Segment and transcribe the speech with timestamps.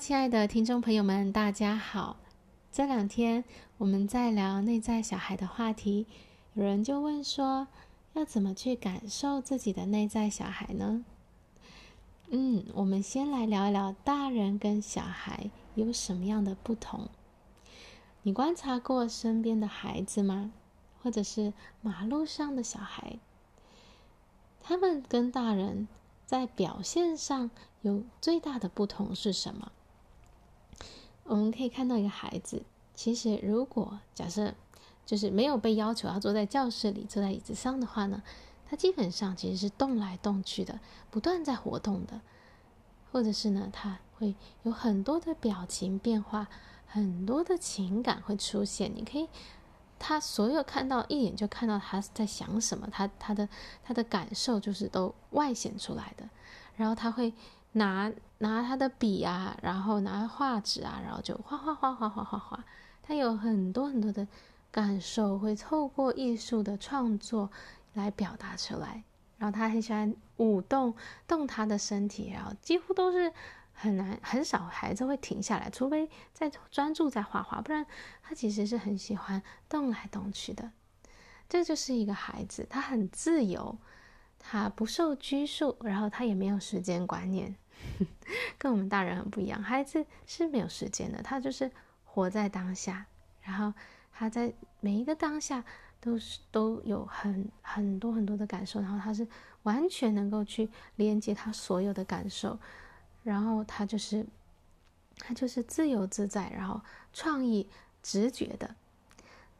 [0.00, 2.16] 亲爱的听众朋友们，大家好。
[2.72, 3.44] 这两天
[3.76, 6.06] 我们在聊内在小孩的话题，
[6.54, 7.68] 有人就问说，
[8.14, 11.04] 要怎么去感受自己的内在小孩呢？
[12.30, 17.10] 嗯，我们先来聊一聊大人跟小孩有什么样的不同。
[18.22, 20.50] 你观察过身边的孩子吗？
[21.02, 23.18] 或者是马路上的小孩？
[24.62, 25.86] 他们跟大人
[26.24, 27.50] 在表现上
[27.82, 29.70] 有最大的不同是什么？
[31.30, 32.60] 我们可以看到一个孩子，
[32.92, 34.52] 其实如果假设
[35.06, 38.20] 就是没有被要求要坐在教室里、坐在椅子上的话呢，
[38.68, 42.20] 他基本上其实是动来动去的，不断在活动的，
[43.12, 46.48] 或者是呢，他会有很多的表情变化，
[46.84, 48.92] 很多的情感会出现。
[48.92, 49.28] 你可以，
[50.00, 53.48] 他所有看到一眼就看到他在想什么，他他的
[53.84, 56.28] 他的感受就是都外显出来的，
[56.74, 57.32] 然后他会。
[57.72, 62.64] 拿拿他的笔啊，然后拿画纸啊，然后就画画画画画画画。
[63.02, 64.26] 他有很多很多的
[64.70, 67.50] 感受，会透过艺术的创作
[67.94, 69.04] 来表达出来。
[69.38, 70.94] 然后他很喜欢舞动，
[71.26, 73.32] 动他的身体，然后几乎都是
[73.72, 77.86] 很难很少孩子会停下来，除非在专注在画画，不然
[78.22, 80.70] 他其实是很喜欢动来动去的。
[81.48, 83.78] 这就是一个孩子，他很自由。
[84.40, 87.54] 他不受拘束，然后他也没有时间观念，
[88.58, 89.62] 跟我们大人很不一样。
[89.62, 91.70] 孩子是没有时间的，他就是
[92.04, 93.06] 活在当下，
[93.42, 93.72] 然后
[94.12, 95.62] 他在每一个当下
[96.00, 99.28] 都是都有很很多很多的感受，然后他是
[99.62, 102.58] 完全能够去连接他所有的感受，
[103.22, 104.26] 然后他就是
[105.18, 106.80] 他就是自由自在，然后
[107.12, 107.68] 创意
[108.02, 108.74] 直觉的。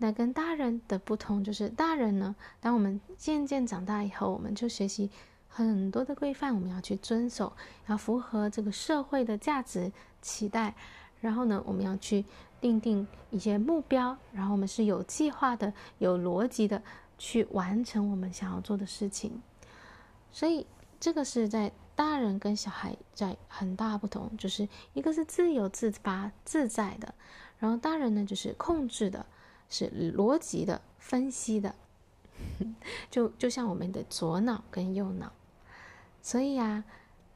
[0.03, 5.11] 那跟大人的不同就是，大人呢，当我们渐渐长大以后，我们就学习
[5.47, 7.53] 很多的规范，我们要去遵守，
[7.87, 10.75] 要符合这个社会的价值期待。
[11.21, 12.25] 然后呢，我们要去
[12.63, 16.83] 定定一些目标，然后我们是有计划的、有逻辑的
[17.19, 19.43] 去完成我们想要做的事情。
[20.33, 20.67] 所以，
[20.99, 27.15] 这个是在大人跟小孩在很大不同，就是一个是自由自发自在的，
[27.59, 29.27] 然后大人呢就是控制的。
[29.71, 31.77] 是逻辑的分析的，
[33.09, 35.33] 就就像我们的左脑跟右脑，
[36.21, 36.83] 所以啊，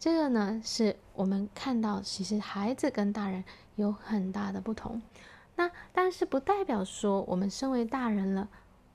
[0.00, 3.44] 这个呢是我们看到，其实孩子跟大人
[3.76, 5.00] 有很大的不同。
[5.54, 8.48] 那但是不代表说我们身为大人了，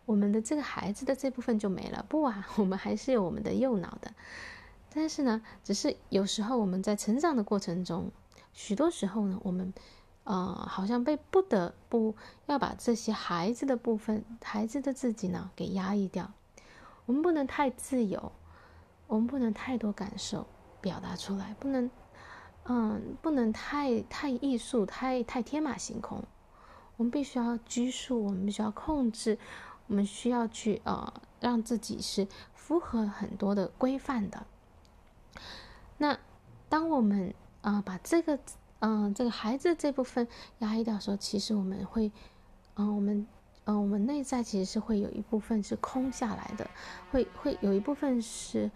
[0.05, 2.05] 我们的这个孩子的这部分就没了。
[2.09, 4.13] 不啊，我们还是有我们的右脑的。
[4.94, 8.11] 但是呢，只是有时候我们在成长的过程中，
[8.51, 9.73] 许多时候呢，我们。
[10.29, 12.13] 呃，好像被不得不
[12.45, 16.31] 要把这些孩子的部分、孩子的自己呢给压抑掉。
[17.07, 18.31] 我们不能太自由，
[19.07, 20.45] 我们不能太多感受
[20.81, 21.90] 表达出来，不能，
[22.66, 26.23] 嗯，不能太太艺术、太太天马行空。
[26.97, 29.40] 我们必须要拘束，我们必须要控制，
[29.88, 34.46] 我们需要去呃，让自己是符合很多的规范的。
[35.97, 36.19] 那
[36.69, 38.38] 当我们啊、把这个。
[38.79, 40.25] 嗯，这个孩子这部分
[40.59, 42.09] 压抑掉的时候，其实我们会，
[42.75, 43.28] 嗯，我们，
[43.66, 46.69] 嗯，我们内在其实是会有一部分是空下来的，
[47.12, 48.72] 会会有一部分是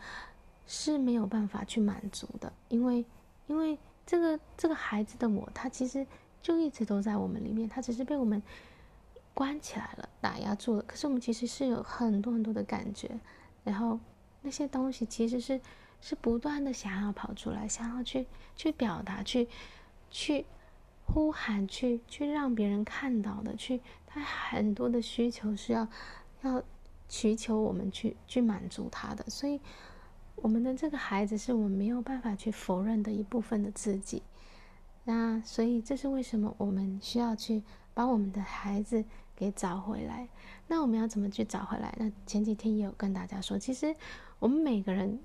[0.68, 3.06] 是没有办法去满足的，因为
[3.48, 6.06] 因为这个这个孩子的我，他其实
[6.42, 8.44] 就一直都在我们里面，他只是被我们
[9.34, 10.84] 关起来了，打压住了。
[10.86, 13.10] 可是我们其实是有很多很多的感觉，
[13.64, 13.98] 然后
[14.42, 15.62] 那些东西其实是
[16.02, 18.28] 是不断的想要跑出来，想要去
[18.58, 19.48] 去表达去。
[20.14, 20.46] 去
[21.06, 25.88] 呼喊，去去让别人看到的，去他很多的需求是要
[26.44, 26.64] 要
[27.08, 29.60] 祈求我们去去满足他的，所以
[30.36, 34.22] 我们的这个孩子是我们没有办法去否认的一部分的自己。
[35.04, 37.64] 那所以这是为什么我们需要去
[37.96, 39.04] 把我们的孩子
[39.36, 40.30] 给找回来。
[40.68, 41.92] 那我们要怎么去找回来？
[41.98, 43.96] 那前几天也有跟大家说，其实
[44.38, 45.20] 我们每个人。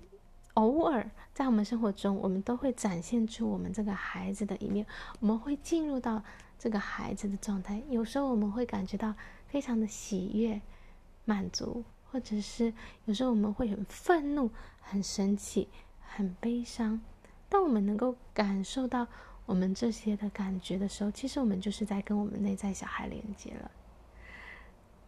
[0.58, 4.84] 偶尔在我们生活中，我们都会展现出我们这个孩子的一面，
[5.20, 6.20] 我们会进入到
[6.58, 7.80] 这个孩子的状态。
[7.88, 9.14] 有时候我们会感觉到
[9.46, 10.60] 非常的喜悦、
[11.24, 12.74] 满足，或者是
[13.04, 14.50] 有时候我们会很愤怒、
[14.80, 15.68] 很生气、
[16.00, 17.00] 很悲伤。
[17.48, 19.06] 当我们能够感受到
[19.46, 23.70] 我们这些的感觉的时候，其实我们就是在跟我们内在小孩连接了。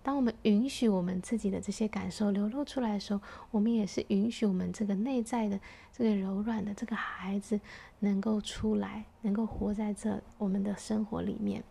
[0.03, 3.21] 当我们允许我们自己的这些感受流露出来的时候，
[3.51, 5.61] 我们也是允许我们这个内在的
[5.93, 7.61] 这个柔软的这个孩子
[7.99, 11.63] 能够出来，能够活在这我们的生活里面。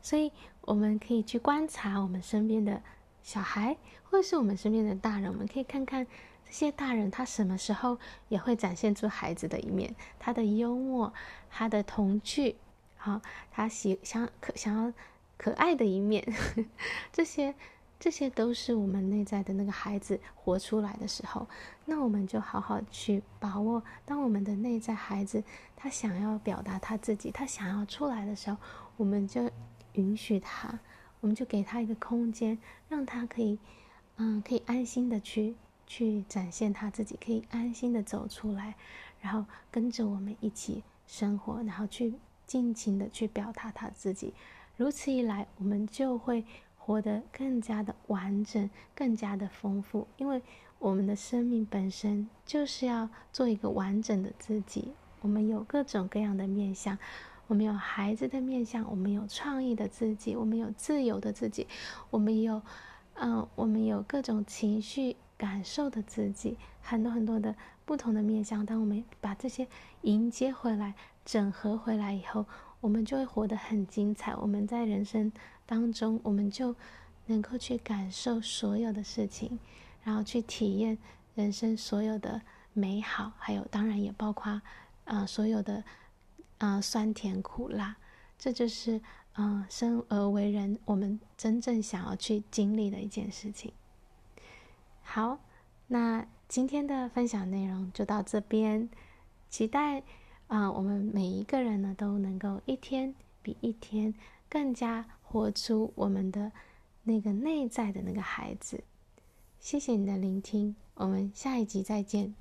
[0.00, 0.30] 所以，
[0.60, 2.80] 我们可以去观察我们身边的
[3.22, 6.06] 小孩，或者是我们身边的大人，我们可以看看
[6.44, 7.98] 这些大人他什么时候
[8.28, 11.12] 也会展现出孩子的一面，他的幽默，
[11.50, 12.54] 他的童趣，
[12.96, 14.92] 好，他喜想可想要
[15.36, 16.26] 可爱的一面，
[17.12, 17.54] 这些
[17.98, 21.48] 这些都是我们内在的那个孩子活出来的时候，
[21.84, 23.82] 那我们就好好去把握。
[24.04, 25.42] 当我们的内在孩子
[25.76, 28.56] 他想要表达他自己，他想要出来的时候，
[28.96, 29.50] 我们就
[29.92, 30.78] 允许他，
[31.20, 32.58] 我们就给他一个空间，
[32.88, 33.58] 让他可以，
[34.16, 35.54] 嗯，可以安心的去。
[35.88, 38.74] 去展现他自己，可以安心的走出来，
[39.20, 44.34] 然后跟着我们一起生活，然后去尽情的去表达他自己。
[44.76, 46.44] 如此一来，我们就会
[46.76, 50.06] 活得更加的完整，更加的丰富。
[50.16, 50.42] 因为
[50.78, 54.92] 我们的生命本身就是要做一个完整的自己。
[55.20, 56.98] 我们有各种各样的面相，
[57.46, 61.66] 我们有孩子的面相，我们有创意的自己，我们有自由的自己，
[62.10, 62.62] 我们有，
[63.14, 65.16] 嗯、我们有各种情绪。
[65.38, 68.64] 感受的自己，很多很多的不同的面相。
[68.64, 69.68] 当我们把这些
[70.00, 70.94] 迎接回来、
[71.26, 72.46] 整合回来以后，
[72.86, 74.32] 我们就会活得很精彩。
[74.36, 75.32] 我们在人生
[75.66, 76.72] 当中，我们就
[77.26, 79.58] 能够去感受所有的事情，
[80.04, 80.96] 然后去体验
[81.34, 82.40] 人生所有的
[82.72, 84.62] 美好，还有当然也包括
[85.04, 85.82] 啊、所有的
[86.58, 87.96] 啊、酸甜苦辣。
[88.38, 89.00] 这就是
[89.34, 93.72] 嗯、生而为人，我们真正想要去经历的一件事情。
[95.02, 95.40] 好，
[95.88, 98.88] 那今天的分享内容就到这边。
[99.50, 100.04] 期待
[100.48, 104.14] 啊、我们每一个人呢都能够一天比一天
[104.48, 106.52] 更加活出我们的
[107.02, 108.84] 那个内在的那个孩子。
[109.58, 112.34] 谢谢你的聆听，我们下一集再见。